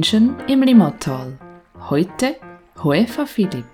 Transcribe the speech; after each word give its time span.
Menschen 0.00 0.34
im 0.48 0.62
Limmatal. 0.62 1.38
Heute 1.90 2.36
Hoefa 2.82 3.26
Philipp, 3.26 3.66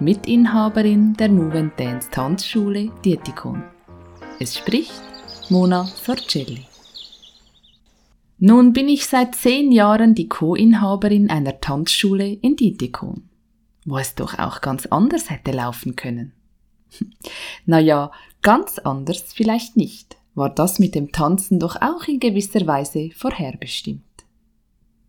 Mitinhaberin 0.00 1.14
der 1.14 1.28
Nuven 1.28 1.70
Dance 1.76 2.10
Tanzschule 2.10 2.90
Dietikon. 3.04 3.62
Es 4.40 4.58
spricht 4.58 5.00
Mona 5.48 5.84
Sorcelli. 5.84 6.66
Nun 8.38 8.72
bin 8.72 8.88
ich 8.88 9.06
seit 9.06 9.36
zehn 9.36 9.70
Jahren 9.70 10.16
die 10.16 10.28
Co-Inhaberin 10.28 11.30
einer 11.30 11.60
Tanzschule 11.60 12.32
in 12.32 12.56
Dietikon, 12.56 13.28
wo 13.84 13.98
es 13.98 14.16
doch 14.16 14.40
auch 14.40 14.62
ganz 14.62 14.86
anders 14.86 15.30
hätte 15.30 15.52
laufen 15.52 15.94
können. 15.94 16.32
naja, 17.64 18.10
ganz 18.42 18.80
anders 18.80 19.32
vielleicht 19.32 19.76
nicht, 19.76 20.16
war 20.34 20.52
das 20.52 20.80
mit 20.80 20.96
dem 20.96 21.12
Tanzen 21.12 21.60
doch 21.60 21.76
auch 21.80 22.08
in 22.08 22.18
gewisser 22.18 22.66
Weise 22.66 23.10
vorherbestimmt. 23.14 24.09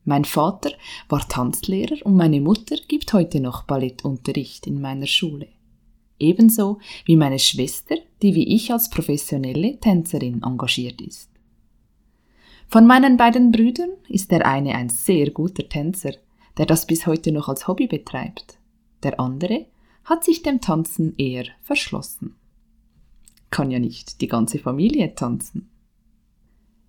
Mein 0.03 0.25
Vater 0.25 0.71
war 1.09 1.27
Tanzlehrer 1.27 1.97
und 2.03 2.15
meine 2.15 2.41
Mutter 2.41 2.75
gibt 2.87 3.13
heute 3.13 3.39
noch 3.39 3.63
Ballettunterricht 3.63 4.65
in 4.67 4.81
meiner 4.81 5.07
Schule. 5.07 5.47
Ebenso 6.17 6.79
wie 7.05 7.15
meine 7.15 7.39
Schwester, 7.39 7.95
die 8.21 8.35
wie 8.35 8.55
ich 8.55 8.71
als 8.71 8.89
professionelle 8.89 9.79
Tänzerin 9.79 10.43
engagiert 10.43 11.01
ist. 11.01 11.29
Von 12.67 12.87
meinen 12.87 13.17
beiden 13.17 13.51
Brüdern 13.51 13.91
ist 14.07 14.31
der 14.31 14.45
eine 14.45 14.75
ein 14.75 14.89
sehr 14.89 15.31
guter 15.31 15.67
Tänzer, 15.67 16.13
der 16.57 16.65
das 16.65 16.85
bis 16.85 17.07
heute 17.07 17.31
noch 17.31 17.49
als 17.49 17.67
Hobby 17.67 17.87
betreibt. 17.87 18.59
Der 19.03 19.19
andere 19.19 19.65
hat 20.05 20.23
sich 20.23 20.43
dem 20.43 20.61
Tanzen 20.61 21.15
eher 21.17 21.45
verschlossen. 21.63 22.35
Kann 23.49 23.71
ja 23.71 23.79
nicht 23.79 24.21
die 24.21 24.27
ganze 24.27 24.59
Familie 24.59 25.15
tanzen. 25.15 25.70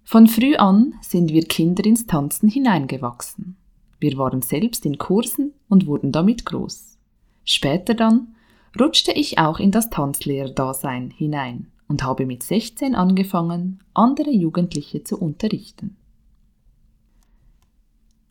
Von 0.04 0.26
früh 0.26 0.56
an 0.56 0.94
sind 1.00 1.32
wir 1.32 1.44
Kinder 1.44 1.84
ins 1.84 2.06
Tanzen 2.06 2.48
hineingewachsen. 2.48 3.56
Wir 4.00 4.18
waren 4.18 4.42
selbst 4.42 4.84
in 4.84 4.98
Kursen 4.98 5.52
und 5.68 5.86
wurden 5.86 6.12
damit 6.12 6.44
groß. 6.44 6.98
Später 7.44 7.94
dann 7.94 8.34
rutschte 8.78 9.12
ich 9.12 9.38
auch 9.38 9.58
in 9.60 9.70
das 9.70 9.90
Tanzlehrerdasein 9.90 11.10
hinein 11.10 11.70
und 11.88 12.02
habe 12.02 12.26
mit 12.26 12.42
16 12.42 12.94
angefangen, 12.94 13.80
andere 13.94 14.30
Jugendliche 14.30 15.04
zu 15.04 15.18
unterrichten. 15.20 15.96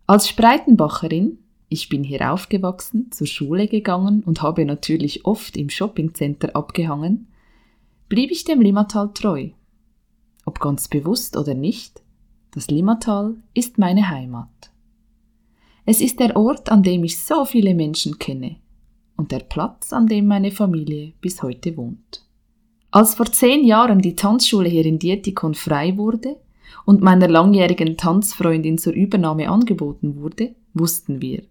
Als 0.07 0.27
Spreitenbacherin, 0.27 1.39
ich 1.69 1.87
bin 1.87 2.03
hier 2.03 2.33
aufgewachsen, 2.33 3.11
zur 3.11 3.27
Schule 3.27 3.67
gegangen 3.67 4.23
und 4.23 4.41
habe 4.41 4.65
natürlich 4.65 5.25
oft 5.25 5.55
im 5.55 5.69
Shoppingcenter 5.69 6.55
abgehangen, 6.55 7.27
blieb 8.09 8.29
ich 8.31 8.43
dem 8.43 8.59
Limmatal 8.59 9.13
treu 9.13 9.51
ob 10.51 10.59
ganz 10.59 10.89
bewusst 10.89 11.37
oder 11.37 11.53
nicht, 11.53 12.01
das 12.53 12.67
Limmatal 12.67 13.35
ist 13.53 13.77
meine 13.77 14.09
Heimat. 14.09 14.69
Es 15.85 16.01
ist 16.01 16.19
der 16.19 16.35
Ort, 16.35 16.69
an 16.69 16.83
dem 16.83 17.05
ich 17.05 17.23
so 17.23 17.45
viele 17.45 17.73
Menschen 17.73 18.19
kenne 18.19 18.57
und 19.15 19.31
der 19.31 19.39
Platz, 19.39 19.93
an 19.93 20.07
dem 20.07 20.27
meine 20.27 20.51
Familie 20.51 21.13
bis 21.21 21.41
heute 21.41 21.77
wohnt. 21.77 22.25
Als 22.91 23.15
vor 23.15 23.27
zehn 23.27 23.63
Jahren 23.63 23.99
die 23.99 24.15
Tanzschule 24.15 24.67
hier 24.67 24.85
in 24.85 24.99
Dietikon 24.99 25.55
frei 25.55 25.95
wurde 25.95 26.35
und 26.85 27.01
meiner 27.01 27.29
langjährigen 27.29 27.95
Tanzfreundin 27.95 28.77
zur 28.77 28.91
Übernahme 28.91 29.49
angeboten 29.49 30.17
wurde, 30.17 30.53
wussten 30.73 31.21
wir, 31.21 31.43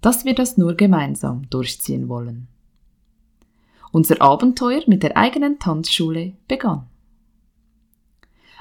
dass 0.00 0.24
wir 0.24 0.34
das 0.34 0.56
nur 0.56 0.74
gemeinsam 0.74 1.42
durchziehen 1.50 2.08
wollen. 2.08 2.48
Unser 3.92 4.22
Abenteuer 4.22 4.80
mit 4.86 5.02
der 5.02 5.18
eigenen 5.18 5.58
Tanzschule 5.58 6.32
begann. 6.48 6.86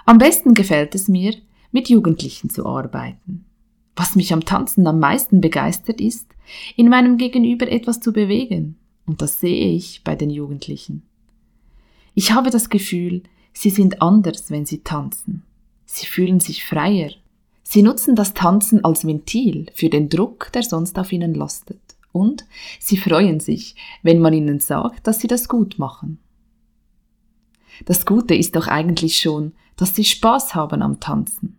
Am 0.07 0.19
besten 0.19 0.53
gefällt 0.53 0.95
es 0.95 1.09
mir, 1.09 1.35
mit 1.73 1.89
Jugendlichen 1.89 2.49
zu 2.49 2.65
arbeiten. 2.65 3.43
Was 3.93 4.15
mich 4.15 4.31
am 4.31 4.45
Tanzen 4.45 4.87
am 4.87 4.99
meisten 4.99 5.41
begeistert 5.41 5.99
ist, 5.99 6.29
in 6.77 6.87
meinem 6.87 7.17
Gegenüber 7.17 7.69
etwas 7.69 7.99
zu 7.99 8.13
bewegen. 8.13 8.77
Und 9.05 9.21
das 9.21 9.41
sehe 9.41 9.73
ich 9.73 10.05
bei 10.05 10.15
den 10.15 10.29
Jugendlichen. 10.29 11.01
Ich 12.13 12.31
habe 12.31 12.51
das 12.51 12.69
Gefühl, 12.69 13.23
sie 13.51 13.69
sind 13.69 14.01
anders, 14.01 14.49
wenn 14.49 14.65
sie 14.65 14.79
tanzen. 14.79 15.43
Sie 15.85 16.05
fühlen 16.05 16.39
sich 16.39 16.63
freier. 16.63 17.09
Sie 17.63 17.81
nutzen 17.81 18.15
das 18.15 18.33
Tanzen 18.33 18.85
als 18.85 19.05
Ventil 19.05 19.65
für 19.73 19.89
den 19.89 20.07
Druck, 20.07 20.53
der 20.53 20.63
sonst 20.63 20.97
auf 20.97 21.11
ihnen 21.11 21.33
lastet. 21.33 21.81
Und 22.13 22.45
sie 22.79 22.95
freuen 22.95 23.41
sich, 23.41 23.75
wenn 24.03 24.19
man 24.19 24.31
ihnen 24.31 24.61
sagt, 24.61 25.05
dass 25.05 25.19
sie 25.19 25.27
das 25.27 25.49
gut 25.49 25.77
machen. 25.77 26.19
Das 27.85 28.05
Gute 28.05 28.35
ist 28.35 28.55
doch 28.55 28.67
eigentlich 28.67 29.19
schon, 29.19 29.53
dass 29.75 29.95
sie 29.95 30.03
Spaß 30.03 30.55
haben 30.55 30.81
am 30.81 30.99
Tanzen. 30.99 31.57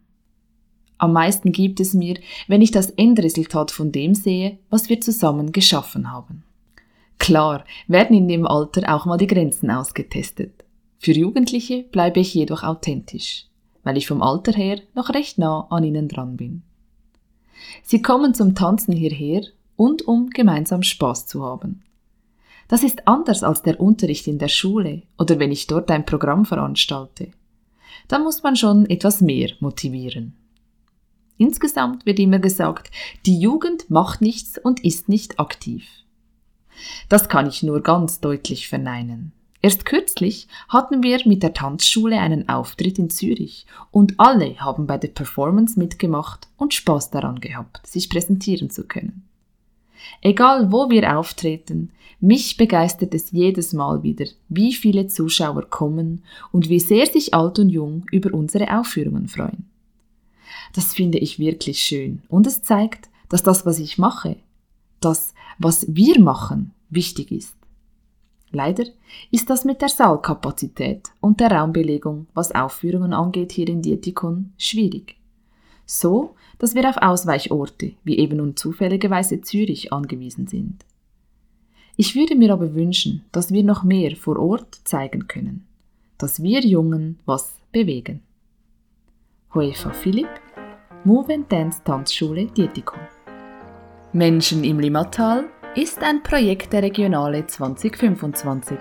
Am 0.99 1.13
meisten 1.13 1.53
gibt 1.53 1.79
es 1.79 1.95
mir, 1.95 2.19
wenn 2.49 2.61
ich 2.61 2.73
das 2.73 2.91
Endresultat 2.91 3.71
von 3.71 3.93
dem 3.93 4.15
sehe, 4.15 4.59
was 4.69 4.89
wir 4.89 5.01
zusammen 5.01 5.53
geschaffen 5.53 6.11
haben. 6.11 6.43
Klar 7.19 7.65
werden 7.87 8.17
in 8.17 8.29
dem 8.29 8.47
Alter 8.47 8.95
auch 8.95 9.07
mal 9.07 9.17
die 9.17 9.27
Grenzen 9.29 9.71
ausgetestet. 9.71 10.65
Für 10.99 11.13
Jugendliche 11.13 11.85
bleibe 11.85 12.19
ich 12.21 12.35
jedoch 12.35 12.65
authentisch, 12.65 13.47
weil 13.85 13.97
ich 13.97 14.09
vom 14.09 14.23
Alter 14.23 14.53
her 14.53 14.81
noch 14.95 15.11
recht 15.11 15.39
nah 15.39 15.67
an 15.71 15.85
ihnen 15.85 16.09
dran 16.09 16.37
bin. 16.37 16.63
Sie 17.83 18.03
kommen 18.03 18.35
zum 18.35 18.55
Tanzen 18.55 18.93
hierher 18.93 19.43
und 19.77 20.03
um 20.03 20.31
gemeinsam 20.31 20.83
Spaß 20.83 21.27
zu 21.27 21.45
haben. 21.45 21.83
Das 22.69 22.83
ist 22.83 23.09
anders 23.09 23.43
als 23.43 23.63
der 23.63 23.81
Unterricht 23.81 24.27
in 24.27 24.39
der 24.39 24.49
Schule 24.49 25.03
oder 25.19 25.39
wenn 25.39 25.51
ich 25.51 25.67
dort 25.67 25.91
ein 25.91 26.05
Programm 26.05 26.45
veranstalte. 26.45 27.31
Da 28.09 28.19
muss 28.19 28.43
man 28.43 28.57
schon 28.57 28.89
etwas 28.89 29.21
mehr 29.21 29.51
motivieren. 29.61 30.35
Insgesamt 31.39 32.05
wird 32.05 32.19
immer 32.19 32.39
gesagt, 32.39 32.91
die 33.25 33.39
Jugend 33.39 33.91
macht 33.91 34.21
nichts 34.21 34.59
und 34.59 34.85
ist 34.85 35.09
nicht 35.09 35.41
aktiv. 35.41 35.87
Das 37.09 37.29
kann 37.29 37.47
ich 37.47 37.63
nur 37.63 37.83
ganz 37.83 38.21
deutlich 38.21 38.69
verneinen. 38.69 39.33
Erst 39.61 39.85
kürzlich 39.85 40.47
hatten 40.69 41.03
wir 41.03 41.21
mit 41.27 41.43
der 41.43 41.53
Tanzschule 41.53 42.19
einen 42.19 42.49
Auftritt 42.49 42.99
in 42.99 43.11
Zürich 43.11 43.67
und 43.91 44.15
alle 44.19 44.61
haben 44.61 44.87
bei 44.87 44.99
der 44.99 45.09
Performance 45.09 45.79
mitgemacht 45.79 46.49
und 46.57 46.75
Spaß 46.75 47.11
daran 47.11 47.41
gehabt, 47.41 47.85
sich 47.87 48.09
präsentieren 48.09 48.71
zu 48.71 48.87
können. 48.87 49.28
Egal 50.23 50.73
wo 50.73 50.91
wir 50.91 51.19
auftreten, 51.19 51.91
mich 52.21 52.57
begeistert 52.57 53.15
es 53.15 53.31
jedes 53.31 53.73
Mal 53.73 54.03
wieder, 54.03 54.27
wie 54.49 54.75
viele 54.75 55.07
Zuschauer 55.07 55.71
kommen 55.71 56.25
und 56.51 56.69
wie 56.69 56.81
sehr 56.81 57.07
sich 57.07 57.33
alt 57.33 57.59
und 57.59 57.69
jung 57.69 58.05
über 58.11 58.35
unsere 58.35 58.77
Aufführungen 58.79 59.29
freuen. 59.29 59.67
Das 60.75 60.95
finde 60.95 61.19
ich 61.19 61.39
wirklich 61.39 61.81
schön 61.81 62.23
und 62.29 62.47
es 62.47 62.63
zeigt, 62.63 63.09
dass 63.29 63.43
das, 63.43 63.67
was 63.67 63.79
ich 63.79 63.99
mache, 63.99 64.37
das, 65.01 65.35
was 65.59 65.87
wir 65.89 66.21
machen, 66.21 66.73
wichtig 66.91 67.31
ist. 67.31 67.55
Leider 68.51 68.85
ist 69.31 69.51
das 69.51 69.65
mit 69.65 69.83
der 69.83 69.91
Saalkapazität 69.91 71.11
und 71.21 71.39
der 71.39 71.53
Raumbelegung, 71.53 72.27
was 72.35 72.55
Aufführungen 72.55 73.13
angeht, 73.13 73.53
hier 73.53 73.69
in 73.69 73.83
Dietikon 73.83 74.53
schwierig 74.57 75.18
so 75.89 76.35
dass 76.59 76.75
wir 76.75 76.89
auf 76.89 76.97
Ausweichorte, 76.99 77.93
wie 78.05 78.19
eben 78.19 78.39
nun 78.39 78.57
zufälligerweise 78.57 79.41
Zürich, 79.41 79.93
angewiesen 79.93 80.47
sind. 80.47 80.85
Ich 81.97 82.15
würde 82.15 82.37
mir 82.37 82.53
aber 82.53 82.75
wünschen, 82.75 83.25
dass 83.33 83.53
wir 83.53 83.65
noch 83.65 83.83
mehr 83.85 84.15
vor 84.17 84.39
Ort 84.39 84.81
zeigen 84.85 85.27
können, 85.27 85.67
dass 86.19 86.43
wir 86.43 86.61
Jungen 86.61 87.19
was 87.27 87.57
bewegen. 87.73 88.23
Hoefa 89.55 89.91
Philipp, 89.91 90.29
Move 91.05 91.45
Dance 91.49 91.81
Tanzschule 91.85 92.47
Dietikon. 92.47 93.01
Menschen 94.13 94.65
im 94.65 94.81
Limmatal 94.81 95.45
ist 95.75 96.03
ein 96.03 96.23
Projekt 96.23 96.73
der 96.73 96.83
Regionale 96.83 97.47
2025. 97.47 98.79